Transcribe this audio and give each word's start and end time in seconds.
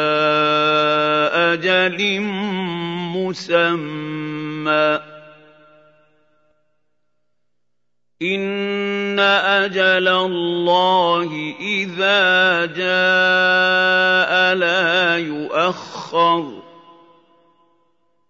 أجل 1.34 2.22
مسمى. 3.18 5.00
إن 8.22 9.20
أجل 9.20 10.08
الله 10.08 11.56
إذا 11.60 12.66
جاء 12.66 14.56
لا 14.56 15.18
يؤخر. 15.18 16.63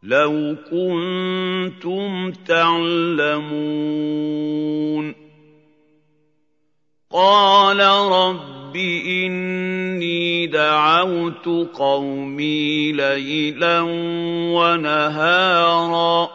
لو 0.04 0.56
كنتم 0.72 2.32
تعلمون 2.32 3.44
قال 7.12 7.80
رب 8.12 8.76
اني 8.76 10.48
دعوت 10.48 11.46
قومي 11.74 12.92
ليلا 12.92 13.82
ونهارا 14.56 16.30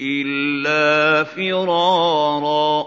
الا 0.01 1.23
فرارا 1.23 2.86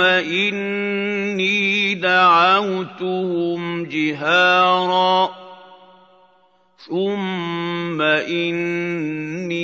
ثم 0.00 0.06
إني 0.06 1.94
دعوتهم 1.94 3.84
جهارا. 3.84 5.30
ثم 6.88 8.02
إني 8.02 9.60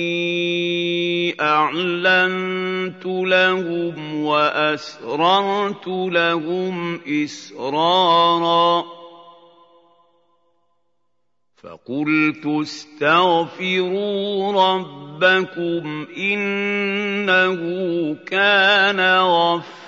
أعلنت 1.41 3.05
لهم 3.05 4.23
وأسررت 4.23 5.87
لهم 5.87 6.99
إسرارا. 7.23 8.83
فقلت 11.63 12.45
استغفروا 12.61 14.53
ربكم 14.53 16.07
إنه 16.17 17.55
كان 18.25 18.99
غفارا. 19.19 19.86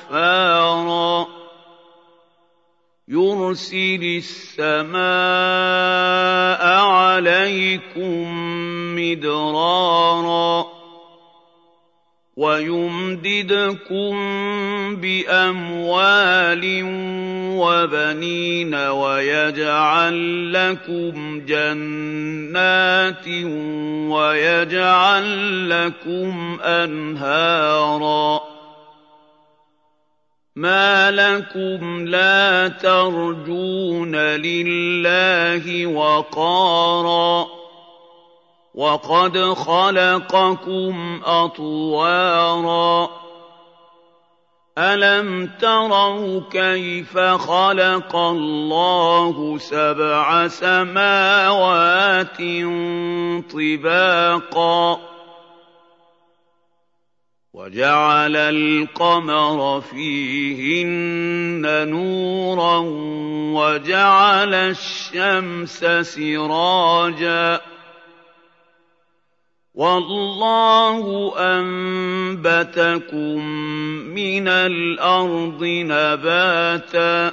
يرسل 3.08 4.22
السماء 4.58 5.00
عليكم 6.80 8.28
مدرارا. 8.96 10.66
ويمددكم 12.38 14.16
بأموال 14.96 16.84
وبنين 17.60 18.76
ويجعل 18.76 20.54
لكم 20.54 21.46
جنات 21.46 23.28
ويجعل 24.10 25.70
لكم 25.70 26.60
أنهارا. 26.62 28.39
ما 30.60 31.12
لكم 31.12 32.08
لا 32.08 32.68
ترجون 32.68 34.16
لله 34.16 35.88
وقارا 35.88 37.48
وقد 38.76 39.38
خلقكم 39.40 41.22
اطوارا 41.26 43.10
الم 44.78 45.50
تروا 45.62 46.42
كيف 46.52 47.18
خلق 47.18 48.16
الله 48.16 49.58
سبع 49.58 50.48
سماوات 50.48 52.38
طباقا 53.54 55.09
وجعل 57.60 58.36
القمر 58.36 59.82
فيهن 59.82 61.62
نورا 61.90 62.78
وجعل 63.60 64.54
الشمس 64.54 65.80
سراجا 66.02 67.62
والله 69.76 71.34
أنبتكم 71.38 72.66
من 74.16 74.48
الأرض 74.48 75.64
نباتا 75.64 77.32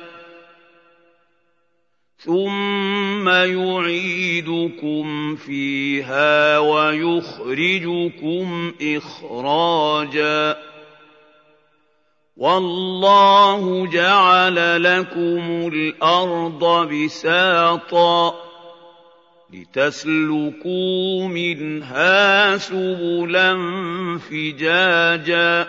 ثم 2.27 3.29
يعيدكم 3.29 5.07
فيها 5.37 6.59
ويخرجكم 6.59 8.47
اخراجا 8.83 10.57
والله 12.37 13.87
جعل 13.87 14.83
لكم 14.83 15.71
الأرض 15.73 16.89
بساطا 16.89 18.35
لتسلكوا 19.53 21.29
منها 21.29 22.57
سبلا 22.57 23.55
فجاجا 24.19 25.69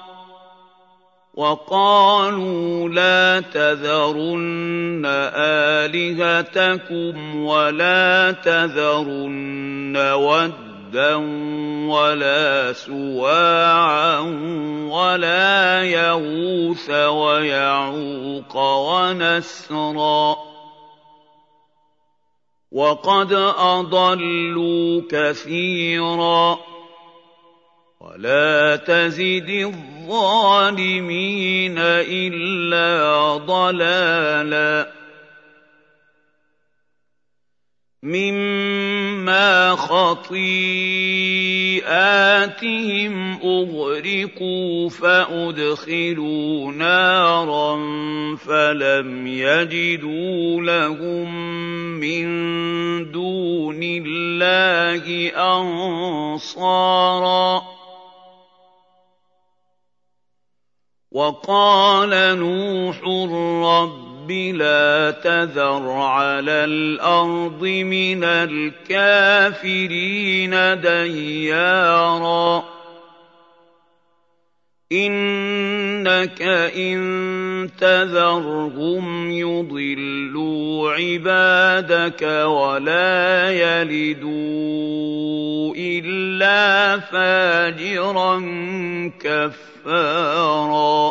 وقالوا 1.33 2.89
لا 2.89 3.39
تذرن 3.39 5.05
آلهتكم 5.85 7.35
ولا 7.45 8.31
تذرن 8.31 9.97
ودا 9.97 11.15
ولا 11.87 12.73
سواعا 12.73 14.19
ولا 14.91 15.83
يغوث 15.83 16.89
ويعوق 16.89 18.57
ونسرا. 18.57 20.35
وقد 22.71 23.33
أضلوا 23.57 25.01
كثيرا. 25.11 26.57
ولا 28.01 28.75
تزد 28.75 29.49
الظالمين 30.09 31.75
إلا 31.77 33.37
ضلالا 33.37 34.91
مما 38.03 39.75
خطيئاتهم 39.75 40.33
أغرقوا 43.43 44.89
فأدخلوا 44.89 46.71
نارا 46.71 47.77
فلم 48.35 49.27
يجدوا 49.27 50.61
لهم 50.61 51.35
من 51.99 52.25
دون 53.11 53.79
الله 53.83 55.29
أنصاراً 55.37 57.30
وقال 61.11 62.09
نوح 62.39 62.97
رب 63.63 64.31
لا 64.31 65.11
تذر 65.11 65.91
على 65.91 66.51
الأرض 66.51 67.63
من 67.63 68.23
الكافرين 68.23 69.21
ديارا 70.81 72.63
انك 74.91 76.41
ان 76.75 77.69
تذرهم 77.79 79.31
يضلوا 79.31 80.91
عبادك 80.91 82.21
ولا 82.45 83.51
يلدوا 83.51 84.41
الا 85.77 86.99
فاجرا 86.99 88.39
كفارا 89.19 91.10